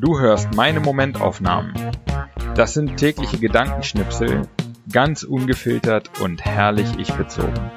Du 0.00 0.18
hörst 0.18 0.54
meine 0.54 0.80
Momentaufnahmen. 0.80 1.74
Das 2.54 2.74
sind 2.74 2.96
tägliche 2.96 3.38
Gedankenschnipsel, 3.38 4.42
ganz 4.92 5.22
ungefiltert 5.22 6.10
und 6.20 6.44
herrlich 6.44 6.98
ich 6.98 7.12
bezogen. 7.14 7.70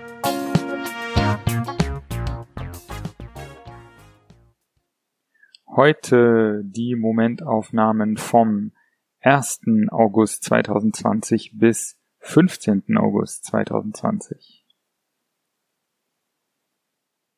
Heute 5.75 6.61
die 6.63 6.95
Momentaufnahmen 6.95 8.17
vom 8.17 8.71
1. 9.25 9.89
August 9.89 10.43
2020 10.43 11.57
bis 11.57 11.97
15. 12.19 12.95
August 12.95 13.45
2020. 13.45 14.67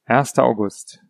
1. 0.03 0.37
August. 0.39 1.01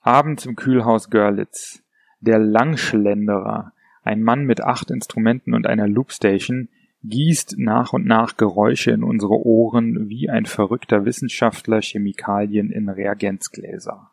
Abends 0.00 0.46
im 0.46 0.54
Kühlhaus 0.54 1.10
Görlitz. 1.10 1.82
Der 2.20 2.38
Langschlenderer, 2.38 3.72
ein 4.04 4.22
Mann 4.22 4.44
mit 4.44 4.60
acht 4.60 4.92
Instrumenten 4.92 5.54
und 5.54 5.66
einer 5.66 5.88
Loopstation, 5.88 6.68
gießt 7.02 7.56
nach 7.58 7.92
und 7.92 8.06
nach 8.06 8.36
Geräusche 8.36 8.92
in 8.92 9.02
unsere 9.02 9.44
Ohren 9.44 10.08
wie 10.08 10.30
ein 10.30 10.46
verrückter 10.46 11.04
Wissenschaftler 11.04 11.82
Chemikalien 11.82 12.70
in 12.70 12.88
Reagenzgläser. 12.88 14.12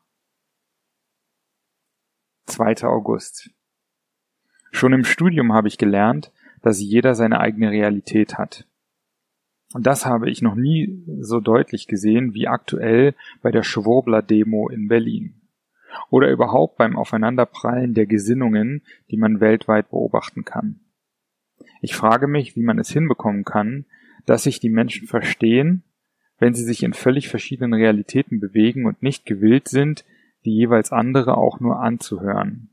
2. 2.48 2.84
August. 2.88 3.52
Schon 4.72 4.94
im 4.94 5.04
Studium 5.04 5.54
habe 5.54 5.68
ich 5.68 5.78
gelernt, 5.78 6.32
dass 6.62 6.82
jeder 6.82 7.14
seine 7.14 7.40
eigene 7.40 7.72
Realität 7.72 8.38
hat. 8.38 8.66
Und 9.74 9.88
das 9.88 10.06
habe 10.06 10.30
ich 10.30 10.42
noch 10.42 10.56
nie 10.56 11.04
so 11.20 11.40
deutlich 11.40 11.88
gesehen 11.88 12.34
wie 12.34 12.48
aktuell 12.48 13.14
bei 13.42 13.52
der 13.52 13.64
Schwurbler-Demo 13.64 14.70
in 14.70 14.88
Berlin. 14.88 15.42
Oder 16.10 16.30
überhaupt 16.32 16.78
beim 16.78 16.98
Aufeinanderprallen 16.98 17.94
der 17.94 18.06
Gesinnungen, 18.06 18.82
die 19.10 19.18
man 19.18 19.40
weltweit 19.40 19.90
beobachten 19.90 20.46
kann. 20.46 20.80
Ich 21.82 21.96
frage 21.96 22.28
mich, 22.28 22.56
wie 22.56 22.64
man 22.64 22.80
es 22.80 22.90
hinbekommen 22.90 23.44
kann, 23.44 23.86
dass 24.26 24.44
sich 24.44 24.60
die 24.60 24.70
Menschen 24.70 25.08
verstehen, 25.08 25.84
wenn 26.38 26.54
sie 26.54 26.64
sich 26.64 26.84
in 26.84 26.94
völlig 26.94 27.30
verschiedenen 27.30 27.74
Realitäten 27.74 28.40
bewegen 28.40 28.86
und 28.86 29.04
nicht 29.04 29.26
gewillt 29.26 29.68
sind, 29.68 30.06
die 30.46 30.56
jeweils 30.56 30.92
andere 30.92 31.38
auch 31.38 31.60
nur 31.60 31.80
anzuhören. 31.80 32.70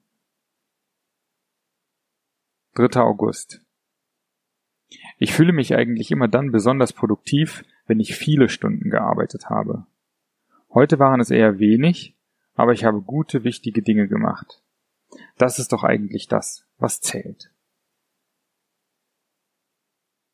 3. 2.78 3.00
August. 3.00 3.60
Ich 5.18 5.32
fühle 5.32 5.52
mich 5.52 5.74
eigentlich 5.74 6.12
immer 6.12 6.28
dann 6.28 6.52
besonders 6.52 6.92
produktiv, 6.92 7.64
wenn 7.88 7.98
ich 7.98 8.14
viele 8.14 8.48
Stunden 8.48 8.88
gearbeitet 8.88 9.50
habe. 9.50 9.84
Heute 10.72 11.00
waren 11.00 11.18
es 11.18 11.30
eher 11.32 11.58
wenig, 11.58 12.16
aber 12.54 12.72
ich 12.72 12.84
habe 12.84 13.02
gute, 13.02 13.42
wichtige 13.42 13.82
Dinge 13.82 14.06
gemacht. 14.06 14.62
Das 15.38 15.58
ist 15.58 15.72
doch 15.72 15.82
eigentlich 15.82 16.28
das, 16.28 16.68
was 16.78 17.00
zählt. 17.00 17.50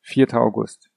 4. 0.02 0.34
August. 0.34 0.90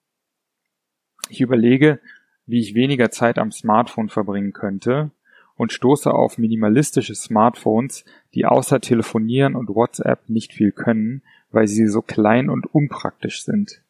Ich 1.30 1.40
überlege, 1.40 2.02
wie 2.46 2.60
ich 2.60 2.76
weniger 2.76 3.10
Zeit 3.10 3.40
am 3.40 3.54
Smartphone 3.54 4.10
verbringen 4.10 4.52
könnte 4.52 5.12
und 5.58 5.74
stoße 5.74 6.14
auf 6.14 6.38
minimalistische 6.38 7.16
Smartphones, 7.16 8.06
die 8.34 8.46
außer 8.46 8.80
Telefonieren 8.80 9.56
und 9.56 9.70
WhatsApp 9.70 10.30
nicht 10.30 10.54
viel 10.54 10.72
können, 10.72 11.24
weil 11.52 11.68
sie 11.68 11.88
so 11.88 12.02
klein 12.02 12.50
und 12.50 12.74
unpraktisch 12.74 13.44
sind. 13.44 13.82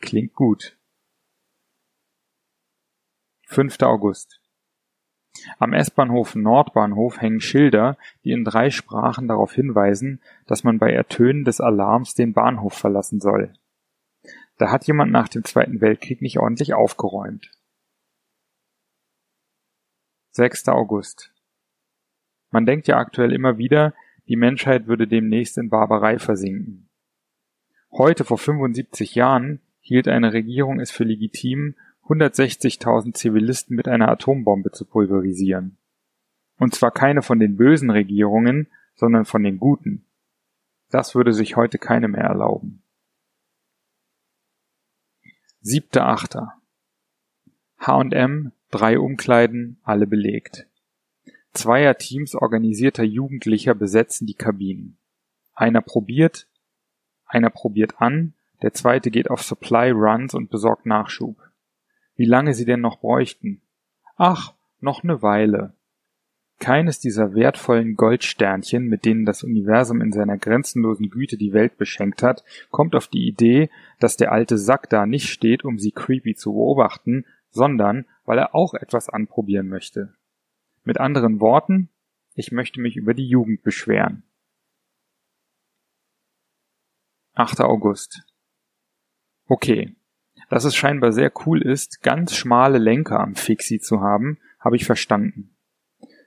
Klingt 0.00 0.34
gut. 0.34 0.76
5. 3.46 3.82
August. 3.82 4.40
Am 5.58 5.72
S-Bahnhof 5.72 6.34
Nordbahnhof 6.34 7.20
hängen 7.20 7.40
Schilder, 7.40 7.96
die 8.24 8.32
in 8.32 8.44
drei 8.44 8.70
Sprachen 8.70 9.28
darauf 9.28 9.52
hinweisen, 9.52 10.20
dass 10.46 10.64
man 10.64 10.78
bei 10.78 10.92
Ertönen 10.92 11.44
des 11.44 11.60
Alarms 11.60 12.14
den 12.14 12.32
Bahnhof 12.32 12.74
verlassen 12.74 13.20
soll. 13.20 13.52
Da 14.58 14.70
hat 14.70 14.86
jemand 14.86 15.12
nach 15.12 15.28
dem 15.28 15.44
Zweiten 15.44 15.80
Weltkrieg 15.80 16.20
nicht 16.20 16.38
ordentlich 16.38 16.74
aufgeräumt. 16.74 17.50
6. 20.32 20.68
August. 20.68 21.32
Man 22.50 22.66
denkt 22.66 22.86
ja 22.86 22.98
aktuell 22.98 23.32
immer 23.32 23.58
wieder, 23.58 23.94
die 24.28 24.36
Menschheit 24.36 24.86
würde 24.86 25.08
demnächst 25.08 25.58
in 25.58 25.70
Barbarei 25.70 26.18
versinken. 26.18 26.88
Heute 27.90 28.24
vor 28.24 28.38
75 28.38 29.16
Jahren 29.16 29.60
hielt 29.80 30.06
eine 30.06 30.32
Regierung 30.32 30.78
es 30.78 30.92
für 30.92 31.02
legitim, 31.02 31.74
160.000 32.04 33.14
Zivilisten 33.14 33.74
mit 33.74 33.88
einer 33.88 34.08
Atombombe 34.08 34.70
zu 34.70 34.84
pulverisieren. 34.84 35.78
Und 36.58 36.74
zwar 36.74 36.92
keine 36.92 37.22
von 37.22 37.40
den 37.40 37.56
bösen 37.56 37.90
Regierungen, 37.90 38.68
sondern 38.94 39.24
von 39.24 39.42
den 39.42 39.58
guten. 39.58 40.04
Das 40.90 41.14
würde 41.14 41.32
sich 41.32 41.56
heute 41.56 41.78
keine 41.78 42.06
mehr 42.06 42.24
erlauben. 42.24 42.82
7.8. 45.64 46.48
H&M, 47.78 48.52
drei 48.70 48.98
Umkleiden, 48.98 49.80
alle 49.82 50.06
belegt. 50.06 50.66
Zweierteams 51.52 52.34
organisierter 52.34 53.02
Jugendlicher 53.02 53.74
besetzen 53.74 54.26
die 54.26 54.34
Kabinen. 54.34 54.98
Einer 55.54 55.80
probiert, 55.80 56.48
einer 57.26 57.50
probiert 57.50 58.00
an, 58.00 58.34
der 58.62 58.72
zweite 58.72 59.10
geht 59.10 59.30
auf 59.30 59.42
Supply 59.42 59.90
Runs 59.90 60.34
und 60.34 60.50
besorgt 60.50 60.86
Nachschub. 60.86 61.36
Wie 62.14 62.26
lange 62.26 62.54
sie 62.54 62.64
denn 62.64 62.80
noch 62.80 63.00
bräuchten? 63.00 63.62
Ach, 64.16 64.54
noch 64.80 65.02
ne 65.02 65.22
Weile. 65.22 65.74
Keines 66.58 67.00
dieser 67.00 67.34
wertvollen 67.34 67.96
Goldsternchen, 67.96 68.86
mit 68.86 69.06
denen 69.06 69.24
das 69.24 69.42
Universum 69.42 70.02
in 70.02 70.12
seiner 70.12 70.36
grenzenlosen 70.36 71.08
Güte 71.08 71.38
die 71.38 71.54
Welt 71.54 71.78
beschenkt 71.78 72.22
hat, 72.22 72.44
kommt 72.70 72.94
auf 72.94 73.08
die 73.08 73.26
Idee, 73.26 73.70
dass 73.98 74.18
der 74.18 74.30
alte 74.30 74.58
Sack 74.58 74.90
da 74.90 75.06
nicht 75.06 75.30
steht, 75.30 75.64
um 75.64 75.78
sie 75.78 75.90
creepy 75.90 76.34
zu 76.34 76.52
beobachten, 76.52 77.24
sondern 77.50 78.04
weil 78.30 78.38
er 78.38 78.54
auch 78.54 78.74
etwas 78.74 79.08
anprobieren 79.08 79.66
möchte. 79.66 80.14
Mit 80.84 81.00
anderen 81.00 81.40
Worten, 81.40 81.88
ich 82.36 82.52
möchte 82.52 82.80
mich 82.80 82.94
über 82.94 83.12
die 83.12 83.26
Jugend 83.26 83.64
beschweren. 83.64 84.22
8. 87.34 87.62
August. 87.62 88.22
Okay. 89.48 89.96
Dass 90.48 90.62
es 90.62 90.76
scheinbar 90.76 91.10
sehr 91.10 91.32
cool 91.44 91.60
ist, 91.60 92.02
ganz 92.02 92.36
schmale 92.36 92.78
Lenker 92.78 93.18
am 93.18 93.34
Fixie 93.34 93.80
zu 93.80 94.00
haben, 94.00 94.38
habe 94.60 94.76
ich 94.76 94.84
verstanden. 94.84 95.56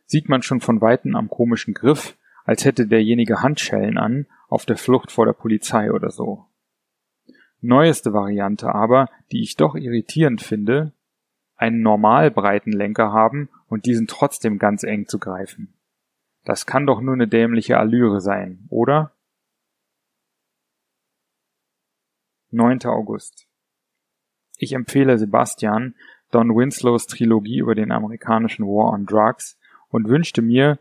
Sieht 0.06 0.28
man 0.28 0.42
schon 0.42 0.60
von 0.60 0.82
Weitem 0.82 1.16
am 1.16 1.30
komischen 1.30 1.74
Griff, 1.74 2.18
als 2.44 2.66
hätte 2.66 2.86
derjenige 2.86 3.42
Handschellen 3.42 3.98
an, 3.98 4.28
auf 4.50 4.66
der 4.66 4.76
Flucht 4.76 5.10
vor 5.10 5.26
der 5.26 5.32
Polizei 5.32 5.90
oder 5.90 6.10
so. 6.10 6.48
Neueste 7.62 8.12
Variante 8.12 8.76
aber, 8.76 9.10
die 9.32 9.42
ich 9.42 9.56
doch 9.56 9.76
irritierend 9.76 10.42
finde, 10.42 10.92
einen 11.64 11.82
normal 11.82 12.30
breiten 12.30 12.74
Lenker 12.74 13.14
haben 13.14 13.50
und 13.68 13.86
diesen 13.86 14.06
trotzdem 14.08 14.60
ganz 14.60 14.84
eng 14.84 15.08
zu 15.08 15.18
greifen. 15.18 15.74
Das 16.44 16.66
kann 16.66 16.86
doch 16.86 17.00
nur 17.00 17.14
eine 17.14 17.28
dämliche 17.28 17.78
Allüre 17.78 18.20
sein, 18.20 18.66
oder? 18.70 19.16
9. 22.52 22.86
August. 22.86 23.48
Ich 24.58 24.74
empfehle 24.74 25.18
Sebastian 25.18 25.96
Don 26.32 26.50
Winslows 26.56 27.08
Trilogie 27.08 27.60
über 27.60 27.76
den 27.76 27.92
amerikanischen 27.92 28.66
War 28.66 28.92
on 28.92 29.06
Drugs 29.06 29.58
und 29.88 30.10
wünschte 30.10 30.42
mir, 30.42 30.80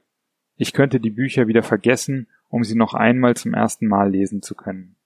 ich 0.56 0.72
könnte 0.72 0.99
die 0.99 1.10
Bücher 1.10 1.47
wieder 1.47 1.62
vergessen, 1.62 2.26
um 2.49 2.64
sie 2.64 2.75
noch 2.75 2.94
einmal 2.94 3.37
zum 3.37 3.54
ersten 3.54 3.87
Mal 3.87 4.10
lesen 4.10 4.43
zu 4.43 4.54
können. 4.56 4.97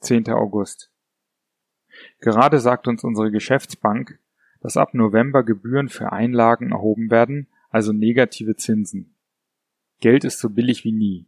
10. 0.00 0.30
August. 0.30 0.93
Gerade 2.20 2.60
sagt 2.60 2.88
uns 2.88 3.04
unsere 3.04 3.30
Geschäftsbank, 3.30 4.18
dass 4.60 4.76
ab 4.76 4.94
November 4.94 5.42
Gebühren 5.42 5.88
für 5.88 6.12
Einlagen 6.12 6.72
erhoben 6.72 7.10
werden, 7.10 7.48
also 7.70 7.92
negative 7.92 8.56
Zinsen. 8.56 9.14
Geld 10.00 10.24
ist 10.24 10.38
so 10.38 10.50
billig 10.50 10.84
wie 10.84 10.92
nie. 10.92 11.26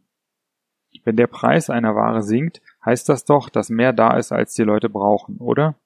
Wenn 1.03 1.15
der 1.15 1.27
Preis 1.27 1.69
einer 1.69 1.95
Ware 1.95 2.23
sinkt, 2.23 2.61
heißt 2.83 3.07
das 3.09 3.25
doch, 3.25 3.49
dass 3.49 3.69
mehr 3.69 3.93
da 3.93 4.17
ist, 4.17 4.31
als 4.31 4.53
die 4.53 4.63
Leute 4.63 4.89
brauchen, 4.89 5.37
oder? 5.37 5.79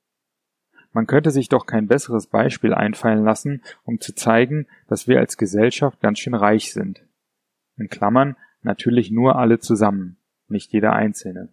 Man 0.94 1.07
könnte 1.07 1.31
sich 1.31 1.48
doch 1.48 1.66
kein 1.66 1.88
besseres 1.88 2.27
Beispiel 2.27 2.74
einfallen 2.74 3.24
lassen, 3.24 3.63
um 3.84 4.00
zu 4.00 4.13
zeigen, 4.13 4.68
dass 4.88 5.07
wir 5.07 5.19
als 5.19 5.38
Gesellschaft 5.38 6.01
ganz 6.01 6.19
schön 6.19 6.34
reich 6.34 6.74
sind. 6.74 7.06
In 7.77 7.89
Klammern 7.89 8.36
natürlich 8.62 9.10
nur 9.12 9.38
alle 9.38 9.60
zusammen, 9.60 10.18
nicht 10.48 10.74
jeder 10.74 10.94
Einzelne. 10.94 11.50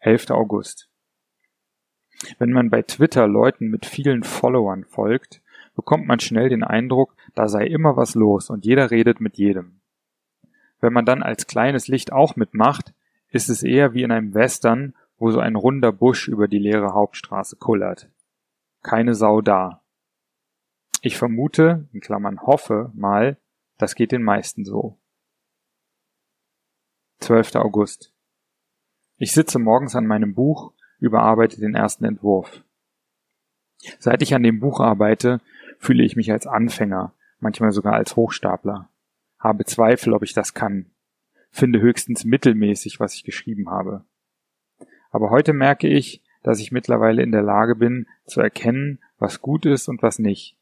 11. 0.00 0.30
August. 0.30 0.90
Wenn 2.38 2.52
man 2.52 2.70
bei 2.70 2.82
Twitter 2.82 3.26
Leuten 3.26 3.68
mit 3.68 3.86
vielen 3.86 4.22
Followern 4.22 4.84
folgt, 4.84 5.42
bekommt 5.74 6.06
man 6.06 6.20
schnell 6.20 6.48
den 6.48 6.64
Eindruck, 6.64 7.14
da 7.34 7.48
sei 7.48 7.66
immer 7.66 7.96
was 7.96 8.14
los 8.14 8.50
und 8.50 8.64
jeder 8.64 8.90
redet 8.90 9.20
mit 9.20 9.36
jedem. 9.36 9.80
Wenn 10.80 10.92
man 10.92 11.04
dann 11.04 11.22
als 11.22 11.46
kleines 11.46 11.88
Licht 11.88 12.12
auch 12.12 12.36
mitmacht, 12.36 12.94
ist 13.30 13.48
es 13.48 13.62
eher 13.62 13.94
wie 13.94 14.02
in 14.02 14.12
einem 14.12 14.34
Western, 14.34 14.94
wo 15.18 15.30
so 15.30 15.40
ein 15.40 15.56
runder 15.56 15.92
Busch 15.92 16.28
über 16.28 16.48
die 16.48 16.58
leere 16.58 16.92
Hauptstraße 16.92 17.56
kullert. 17.56 18.08
Keine 18.82 19.14
Sau 19.14 19.40
da. 19.40 19.82
Ich 21.02 21.16
vermute, 21.16 21.88
in 21.92 22.00
Klammern 22.00 22.40
hoffe 22.40 22.90
mal, 22.94 23.36
das 23.78 23.94
geht 23.94 24.12
den 24.12 24.22
meisten 24.22 24.64
so. 24.64 24.98
12. 27.20 27.56
August. 27.56 28.12
Ich 29.18 29.32
sitze 29.32 29.58
morgens 29.58 29.96
an 29.96 30.06
meinem 30.06 30.34
Buch, 30.34 30.72
überarbeite 30.98 31.60
den 31.60 31.74
ersten 31.74 32.04
Entwurf. 32.04 32.62
Seit 33.98 34.22
ich 34.22 34.34
an 34.34 34.42
dem 34.42 34.60
Buch 34.60 34.80
arbeite, 34.80 35.40
fühle 35.78 36.04
ich 36.04 36.16
mich 36.16 36.32
als 36.32 36.46
Anfänger, 36.46 37.12
manchmal 37.40 37.72
sogar 37.72 37.94
als 37.94 38.16
Hochstapler. 38.16 38.88
Habe 39.38 39.64
Zweifel, 39.64 40.12
ob 40.12 40.22
ich 40.22 40.32
das 40.32 40.54
kann. 40.54 40.86
Finde 41.50 41.80
höchstens 41.80 42.24
mittelmäßig, 42.24 43.00
was 43.00 43.14
ich 43.14 43.24
geschrieben 43.24 43.70
habe. 43.70 44.04
Aber 45.10 45.30
heute 45.30 45.52
merke 45.52 45.88
ich, 45.88 46.22
dass 46.42 46.60
ich 46.60 46.72
mittlerweile 46.72 47.22
in 47.22 47.32
der 47.32 47.42
Lage 47.42 47.74
bin, 47.74 48.06
zu 48.24 48.40
erkennen, 48.40 49.00
was 49.18 49.40
gut 49.40 49.66
ist 49.66 49.88
und 49.88 50.02
was 50.02 50.18
nicht. 50.18 50.56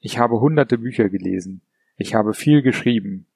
Ich 0.00 0.18
habe 0.18 0.40
hunderte 0.40 0.78
Bücher 0.78 1.08
gelesen. 1.08 1.62
Ich 1.96 2.14
habe 2.14 2.34
viel 2.34 2.62
geschrieben. 2.62 3.26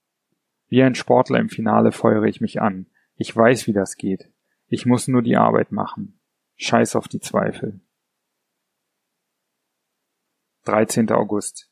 Wie 0.69 0.83
ein 0.83 0.95
Sportler 0.95 1.39
im 1.39 1.49
Finale 1.49 1.93
feuere 1.93 2.25
ich 2.25 2.41
mich 2.41 2.61
an. 2.61 2.87
Ich 3.17 3.35
weiß, 3.35 3.67
wie 3.67 3.73
das 3.73 3.97
geht. 3.97 4.31
Ich 4.69 4.85
muss 4.85 5.09
nur 5.09 5.23
die 5.23 5.37
Arbeit 5.37 5.73
machen. 5.73 6.21
Scheiß 6.57 6.95
auf 6.97 7.09
die 7.09 7.21
Zweifel. 7.21 7.81
13. 10.65 11.11
August. 11.13 11.71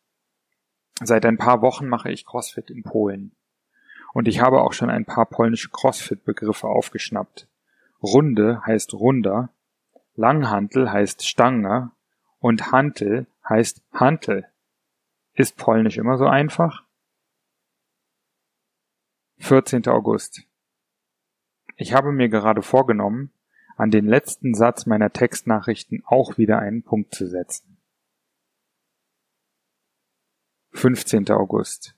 Seit 1.02 1.26
ein 1.26 1.36
paar 1.36 1.60
Wochen 1.60 1.88
mache 1.88 2.10
ich 2.10 2.24
CrossFit 2.24 2.70
in 2.70 2.82
Polen. 2.82 3.36
Und 4.14 4.28
ich 4.28 4.40
habe 4.40 4.62
auch 4.62 4.72
schon 4.72 4.88
ein 4.88 5.04
paar 5.04 5.26
polnische 5.26 5.68
CrossFit-Begriffe 5.68 6.66
aufgeschnappt. 6.68 7.48
Runde 8.02 8.62
heißt 8.64 8.94
Runder, 8.94 9.50
Langhantel 10.14 10.90
heißt 10.90 11.26
Stange 11.28 11.90
und 12.38 12.72
Hantel 12.72 13.26
heißt 13.46 13.82
Hantel. 13.92 14.48
Ist 15.34 15.58
Polnisch 15.58 15.98
immer 15.98 16.16
so 16.16 16.26
einfach? 16.26 16.84
14. 19.40 19.86
August. 19.88 20.45
Ich 21.76 21.92
habe 21.92 22.10
mir 22.10 22.30
gerade 22.30 22.62
vorgenommen, 22.62 23.30
an 23.76 23.90
den 23.90 24.06
letzten 24.06 24.54
Satz 24.54 24.86
meiner 24.86 25.12
Textnachrichten 25.12 26.02
auch 26.06 26.38
wieder 26.38 26.58
einen 26.58 26.82
Punkt 26.82 27.14
zu 27.14 27.26
setzen. 27.26 27.76
15. 30.72 31.30
August. 31.30 31.94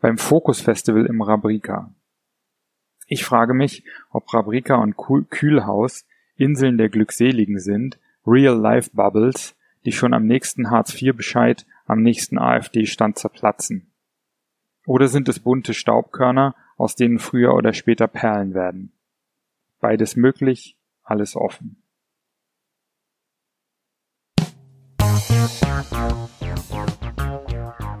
Beim 0.00 0.18
Focus 0.18 0.60
Festival 0.60 1.06
im 1.06 1.22
Rabrika. 1.22 1.94
Ich 3.06 3.24
frage 3.24 3.54
mich, 3.54 3.84
ob 4.10 4.32
Rabrika 4.34 4.76
und 4.76 4.96
Kühlhaus 5.30 6.04
Inseln 6.36 6.76
der 6.76 6.88
Glückseligen 6.88 7.60
sind, 7.60 7.98
Real-Life-Bubbles, 8.26 9.56
die 9.84 9.92
schon 9.92 10.14
am 10.14 10.26
nächsten 10.26 10.70
Hartz-IV-Bescheid 10.70 11.64
am 11.86 12.02
nächsten 12.02 12.38
AfD-Stand 12.38 13.18
zerplatzen. 13.18 13.92
Oder 14.86 15.08
sind 15.08 15.28
es 15.28 15.38
bunte 15.38 15.74
Staubkörner, 15.74 16.54
aus 16.80 16.96
denen 16.96 17.18
früher 17.18 17.54
oder 17.54 17.72
später 17.72 18.08
Perlen 18.08 18.54
werden? 18.54 18.92
Beides 19.80 20.16
möglich, 20.16 20.76
alles 21.02 21.36
offen. 21.36 21.82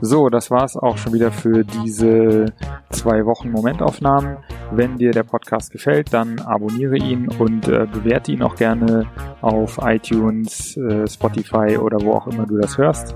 So, 0.02 0.30
das 0.30 0.50
war's 0.50 0.78
auch 0.78 0.96
schon 0.96 1.12
wieder 1.12 1.30
für 1.30 1.62
diese 1.62 2.54
zwei 2.90 3.26
Wochen 3.26 3.50
Momentaufnahmen. 3.50 4.38
Wenn 4.72 4.96
dir 4.96 5.10
der 5.10 5.24
Podcast 5.24 5.70
gefällt, 5.70 6.14
dann 6.14 6.38
abonniere 6.38 6.96
ihn 6.96 7.28
und 7.28 7.68
äh, 7.68 7.86
bewerte 7.86 8.32
ihn 8.32 8.42
auch 8.42 8.56
gerne 8.56 9.06
auf 9.42 9.78
iTunes, 9.82 10.76
äh, 10.78 11.06
Spotify 11.06 11.76
oder 11.76 12.00
wo 12.00 12.14
auch 12.14 12.28
immer 12.28 12.46
du 12.46 12.56
das 12.56 12.78
hörst. 12.78 13.14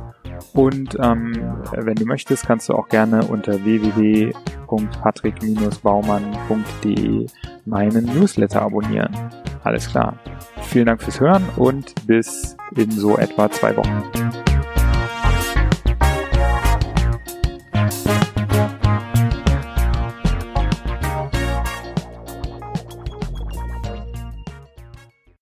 Und 0.52 0.96
ähm, 1.00 1.32
wenn 1.72 1.94
du 1.94 2.04
möchtest, 2.04 2.46
kannst 2.46 2.68
du 2.68 2.74
auch 2.74 2.88
gerne 2.88 3.24
unter 3.24 3.64
www.patrick-baumann.de 4.74 7.26
meinen 7.64 8.04
Newsletter 8.06 8.62
abonnieren. 8.62 9.14
Alles 9.62 9.88
klar. 9.88 10.18
Vielen 10.62 10.86
Dank 10.86 11.00
fürs 11.02 11.20
Hören 11.20 11.44
und 11.56 11.94
bis 12.06 12.56
in 12.76 12.90
so 12.90 13.16
etwa 13.16 13.48
zwei 13.50 13.76
Wochen. 13.76 14.02